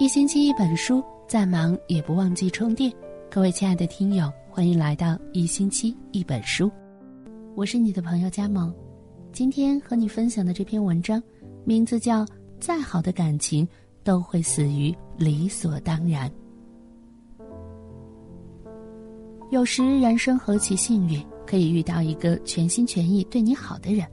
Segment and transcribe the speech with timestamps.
[0.00, 2.92] 一星期一本书，再忙也不忘记充电。
[3.28, 6.70] 各位亲爱的听友，欢迎来到一星期一本书，
[7.56, 8.72] 我是你的朋友佳萌。
[9.32, 11.20] 今天和你分享的这篇文章，
[11.64, 12.24] 名字叫
[12.60, 13.66] 《再好的感情
[14.04, 16.30] 都会死于理所当然》。
[19.50, 24.06] 有时人生何其幸运，可以遇到一个全心全意对你好的人。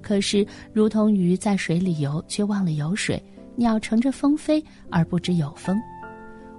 [0.00, 3.22] 可是，如同鱼在水里游，却忘了有水。
[3.60, 5.78] 鸟乘着风飞，而不知有风。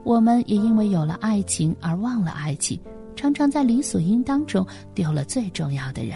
[0.04, 2.80] 我们也因为有了爱情而忘了爱情，
[3.16, 4.64] 常常在理所应当中
[4.94, 6.16] 丢了最重要的人。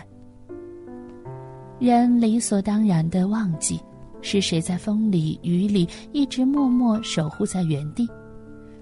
[1.80, 3.80] 人理所当然的忘记，
[4.22, 8.08] 是谁在风里雨里一直默默守护在原地？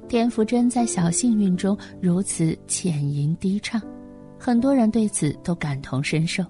[0.09, 3.81] 田馥甄在《小幸运》中如此浅吟低唱，
[4.37, 6.43] 很多人对此都感同身受。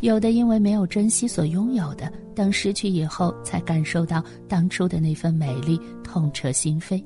[0.00, 7.02] 有的因为没有珍惜所拥有的，等失去以后才感受到当初的那份美丽，痛彻心扉；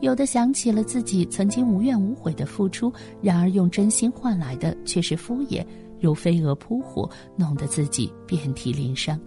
[0.00, 5.64] 有的想起了自己曾经无怨无悔的付出，然而用真心换来的却是敷衍，
[6.00, 9.18] 如飞蛾扑火，弄得自己遍体鳞伤。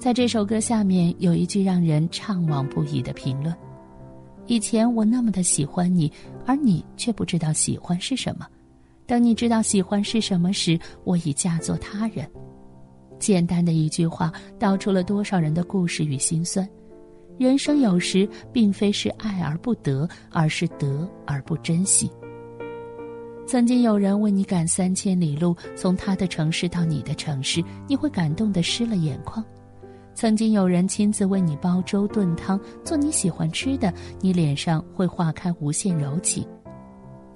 [0.00, 3.54] 在这首歌下面有一句让人怅惘不已的评论
[4.46, 6.10] ：“以前我那么的喜欢你，
[6.44, 8.46] 而你却不知道喜欢是什么。”
[9.08, 12.28] 等你知道喜欢是什么时，我已嫁作他人。
[13.18, 16.68] 简单的一句话，道出了多少人的故事与心酸。
[17.38, 22.10] 人生有时并非是爱而不得，而是得而不珍惜。
[23.46, 29.42] 曾经有人为你赶三千里路，从他的城市到你的城市，你会感动的湿了眼眶；
[30.12, 36.46] 曾经有人亲自为你煲粥炖汤，做你喜欢吃的，你脸上会化开无限柔情。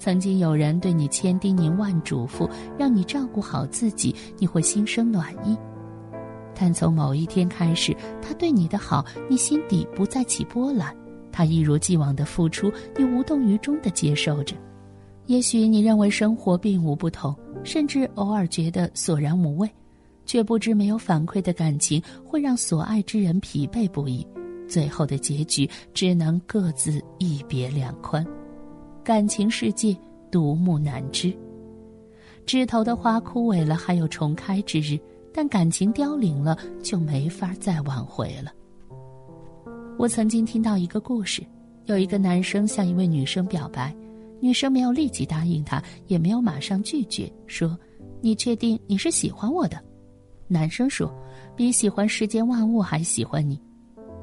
[0.02, 5.56] 曾经有人对你千叮咛万嘱咐，让你照顾好自己，你会心生暖意。
[6.58, 10.88] 但从某一天开始，他对你的好，你心底不再起波澜；
[11.30, 14.56] 他一如既往的付出，你无动于衷的接受着。
[15.26, 17.32] 也许你认为生活并无不同，
[17.62, 19.70] 甚至偶尔觉得索然无味，
[20.26, 24.26] 却不知没有反馈的感情会让所爱之人疲惫不已，
[24.66, 28.26] 最后的结局只能各自一别两宽。
[29.04, 29.96] 感情世界
[30.30, 31.36] 独木难支，
[32.46, 34.96] 枝头的花枯萎了，还有重开之日；
[35.34, 38.52] 但感情凋零了，就没法再挽回了。
[39.98, 41.44] 我曾经听到一个故事，
[41.86, 43.92] 有一个男生向一位女生表白，
[44.38, 47.76] 女生没有立即答应他，也没有马上拒绝，说
[48.22, 49.76] ：“你确定你是喜欢我的？”
[50.46, 51.12] 男生说
[51.56, 53.60] ：“比喜欢世间万物还喜欢你。”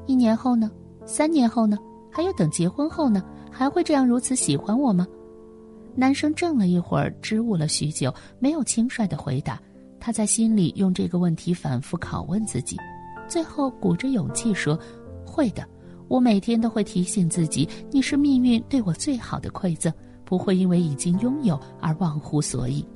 [0.08, 0.70] 一年后呢？
[1.04, 1.76] 三年后呢？
[2.10, 3.22] 还有等结婚后呢？
[3.50, 5.06] 还会这样如此喜欢我吗？
[5.94, 9.60] 男生怔了一会儿，支吾了许久，没有轻率的回答。
[9.98, 12.76] 他在心里用这个问题反复拷问自己，
[13.28, 14.78] 最后鼓着勇气说
[15.26, 15.66] ：“会的，
[16.08, 19.92] 我每天都会提醒自己，你是命运对我最好的馈赠，
[20.24, 22.86] 不会因为已经拥有而忘乎所以。”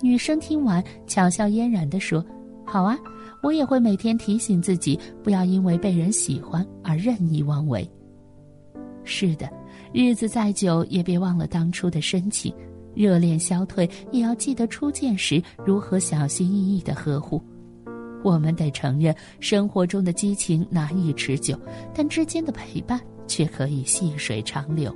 [0.00, 2.24] 女生听完，巧笑嫣然地说
[2.64, 2.96] ：“好啊，
[3.42, 7.90] 我也会每天提醒自己，不要因为被人喜欢而任意妄为。”
[9.02, 9.50] 是的。
[9.92, 12.54] 日子再久，也别忘了当初的深情。
[12.94, 17.42] 热恋消退，也要记得初见时如何小心翼翼的呵护。
[18.22, 21.58] 我们得承认，生活中的激情难以持久，
[21.94, 24.94] 但之间的陪伴却可以细水长流。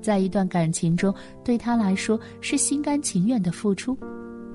[0.00, 1.14] 在一段感情中，
[1.44, 3.96] 对他来说是心甘情愿的付出，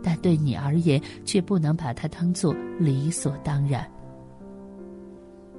[0.01, 3.85] 但对你而言，却不能把它当做理所当然。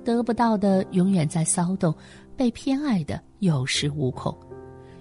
[0.04, 1.94] 得不到的永远在骚动，
[2.38, 4.32] 被偏爱的有恃无恐。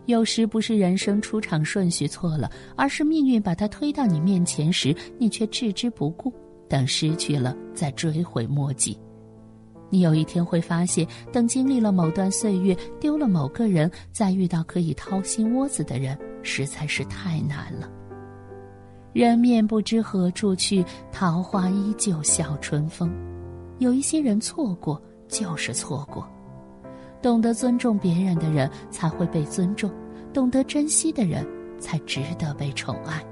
[0.07, 6.33] 有时不是人生出场顺序错了，而是命运把他推到你面前时，你却置之不顾，
[6.67, 8.97] 等失去了再追悔莫及。
[9.89, 17.87] 你有一天会发现，等经历了某段岁月，丢了某个人，再遇到可以掏心窝子的人，实在是太难了。
[19.13, 23.13] 人面不知何处去，桃花依旧笑春风。
[23.77, 26.27] 有一些人错过就是错过，
[27.21, 29.91] 懂得尊重别人的人才会被尊重，
[30.33, 31.45] 懂得珍惜的人
[31.79, 33.23] 才值得被宠爱。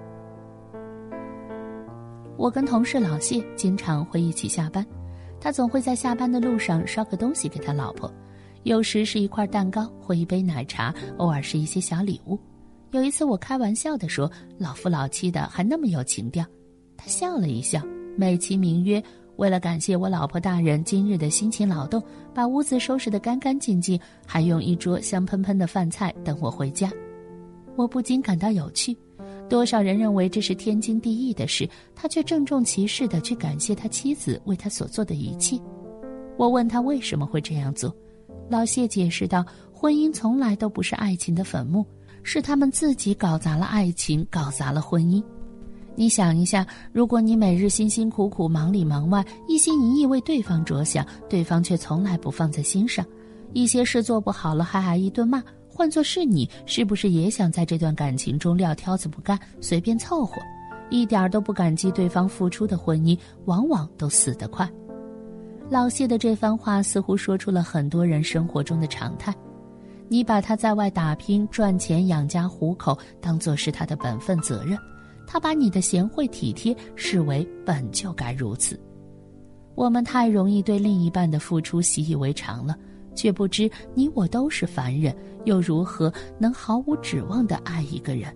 [2.38, 4.86] 我跟同事老谢经常会一起下班，
[5.40, 8.12] 他总会在下班的路上捎个东西给他老婆，
[8.64, 12.38] 有时是一块蛋糕或一杯奶茶，偶尔是一些小礼物。
[12.92, 16.46] 有一次我开玩笑的说：“老夫老妻的还那么有情调。”
[16.98, 17.82] 他笑了一笑，
[18.18, 19.02] 美其名曰。
[19.38, 22.02] 为了感谢我老婆大人今日的辛勤劳动，
[22.34, 26.90] 把屋子收拾得干干净净，还用一桌香喷喷的饭菜等我回家，
[27.76, 28.98] 我不禁感到有趣。
[29.48, 35.60] 多少人认为这是天经地义的事，他却郑重其事地去感谢他妻子为他所做的一切。
[36.38, 37.96] 我问他为什么会这样做，
[38.50, 41.86] 老谢解释道：“婚姻从来都不是爱情的坟墓，
[42.24, 45.24] 是他们自己搞砸了爱情，搞砸了婚姻。
[45.96, 53.06] 你想一下，如果你每日辛辛苦苦忙里忙外，一心一意为对方着想，对方却从来不放在心上，
[53.54, 60.42] 一些事做不好了还挨一顿骂，换做是你，是不是也想在这段感情中撂挑子不干，随便凑合？
[60.90, 64.70] 一点都不感激对方付出的婚姻，往往都死得快。”
[65.68, 69.34] 老谢的这番话似乎说出了很多人生活中的常态。
[70.08, 74.78] 你把他在外打拼赚钱养家糊口当做是他的本分责任，
[75.28, 78.80] 他把你的贤惠体贴视为本就该如此。
[79.76, 82.78] 我们太容易对另一半的付出习以为常了，
[83.14, 88.34] 却不知你我都是凡人，又如何能毫无指望的爱一个人？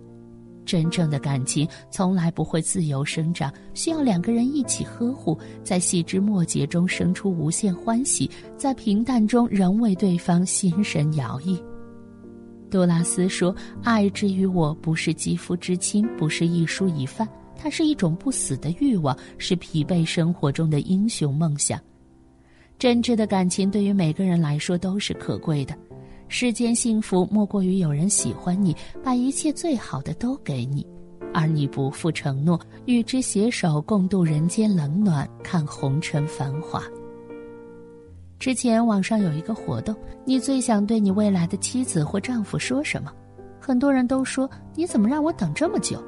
[0.66, 11.60] 真正的感情从来不会自由生长，需要两个人一起呵护，在细枝末节中生出无限欢喜，在平淡中仍为对方心神摇曳。
[12.70, 21.78] 杜拉斯说：“爱之于我，不是肌肤之亲，不是一蔬一饭，它是一种不死的欲望，是疲惫生活中的英雄梦想。
[22.78, 25.76] 真挚的感情对于每个人来说都是可贵的。”
[26.32, 30.86] 世间幸福莫过于有人喜欢你，把一切最好的都给你，
[31.34, 36.80] 而你不负承诺，与之携手共度人间冷暖，看红尘繁华。
[38.40, 39.94] 之前网上有一个活动，
[40.24, 43.12] 你最想对你未来的妻子或丈夫说什么？
[43.60, 46.02] 很多人都说你怎么让我等这么久，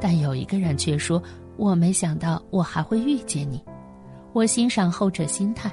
[0.00, 1.22] 但有一个人却说
[1.56, 3.62] 我没想到我还会遇见你。
[4.32, 5.72] 我欣赏后者心态，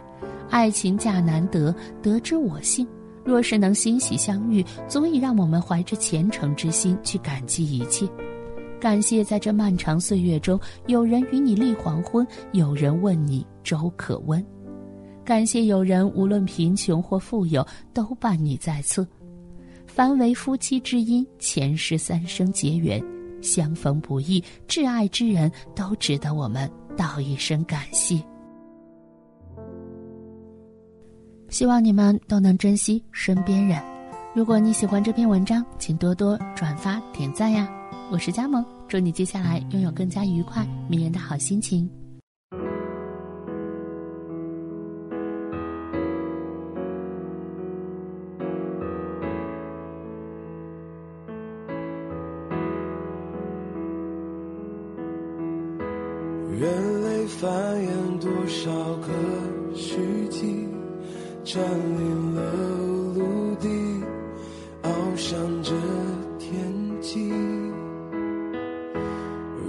[0.51, 1.73] 爱情价难得，
[2.03, 2.87] 得之我幸。
[3.25, 8.07] 若是能欣喜相遇，足以让我们怀着虔诚之心去感激一切，
[8.79, 14.45] 感谢在这漫长岁月中，有人与你立黄昏，有人问你粥可温，
[15.25, 19.07] 感谢有人无论贫穷或富有，都伴你在侧。
[19.87, 23.01] 凡为夫妻之因，前世三生结缘，
[23.41, 28.21] 相逢不易，挚爱之人都值得我们道一声感谢。
[31.49, 33.81] 希望你们都能珍惜身边人。
[34.35, 37.69] 如果你喜欢这篇文章，请多多转发点赞呀！
[38.11, 41.89] 我是佳萌，祝你接下来拥有更加愉快、迷人的好心情。
[58.63, 59.11] 少个
[59.75, 59.97] 时
[60.29, 60.69] 机？
[61.43, 62.41] 占领了
[63.13, 63.67] 陆地，
[64.81, 65.73] 翱翔着
[66.39, 66.63] 天
[67.01, 67.29] 际。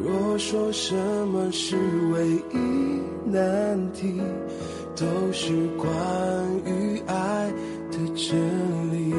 [0.00, 0.94] 若说什
[1.26, 1.76] 么是
[2.12, 4.20] 唯一难题，
[4.94, 5.90] 都是关
[6.64, 7.52] 于爱
[7.90, 8.38] 的真
[8.92, 9.12] 理。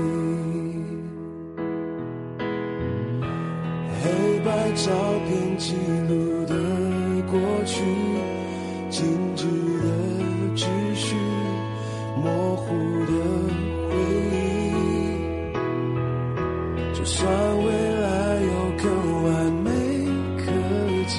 [4.01, 4.89] 黑白照
[5.27, 5.75] 片记
[6.07, 6.55] 录的
[7.29, 7.83] 过去，
[8.95, 9.03] 静
[9.35, 9.43] 止
[9.83, 9.87] 的
[10.55, 10.63] 只
[10.95, 11.15] 是。
[12.23, 12.73] 模糊
[13.05, 13.11] 的
[13.89, 13.91] 回
[14.31, 14.33] 忆，
[16.93, 17.27] 就算
[17.65, 17.65] 未
[18.01, 18.07] 来
[18.41, 18.49] 有
[18.81, 18.83] 更
[19.25, 19.27] 完
[19.65, 19.69] 美
[20.37, 20.45] 科
[21.07, 21.13] 技，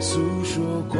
[0.00, 0.08] 诉
[0.44, 0.54] 说
[0.88, 0.94] 关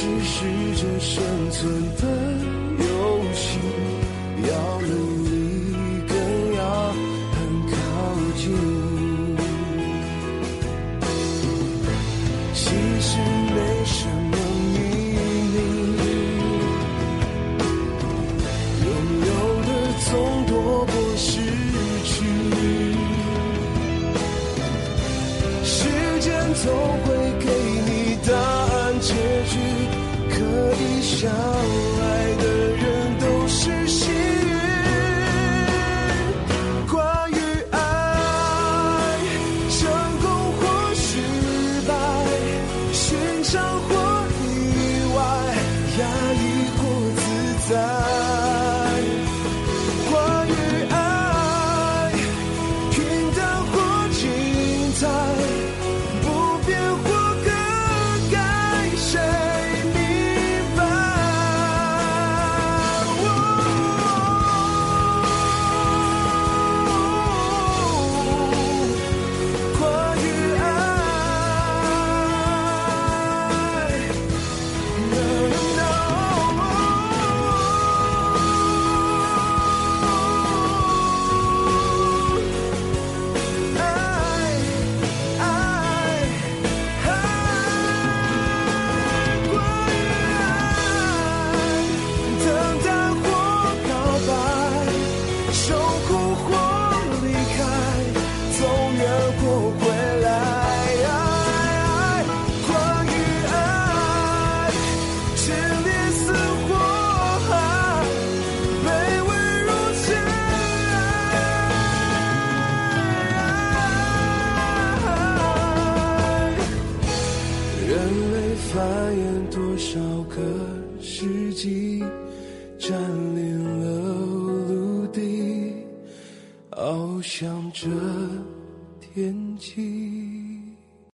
[0.00, 1.60] 只是这生存
[1.96, 2.02] 的
[2.78, 2.84] 游
[3.34, 3.58] 戏，
[4.48, 4.88] 要努
[5.28, 5.30] 力，
[6.08, 6.14] 更
[6.54, 6.60] 要
[7.34, 7.36] 很
[7.68, 7.76] 靠
[8.34, 8.42] 近。
[12.54, 12.64] 其
[12.98, 13.10] 实
[13.54, 14.32] 没什么
[14.72, 14.78] 秘
[15.52, 15.54] 密，
[18.86, 18.88] 拥
[19.26, 19.30] 有
[19.66, 19.68] 的
[20.08, 20.10] 总
[20.46, 20.50] 多
[20.86, 21.28] 过失
[22.06, 22.10] 去，
[25.62, 25.78] 时
[26.20, 26.64] 间总
[27.04, 27.19] 会。
[31.20, 31.34] 相爱
[32.36, 32.44] 的
[32.76, 34.16] 人都是幸运
[36.88, 37.34] 关于
[37.70, 37.78] 爱
[39.68, 39.80] 成
[40.22, 40.62] 功或
[40.94, 41.20] 失
[41.86, 41.92] 败
[42.94, 43.90] 寻常或
[44.40, 44.48] 意
[45.14, 45.18] 外
[45.98, 46.42] 压抑
[46.78, 46.80] 或
[47.16, 47.20] 自
[47.68, 48.19] 在。